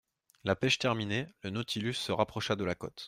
[0.43, 2.99] La pêche terminée, le Nautilus se rapprocha de la côte.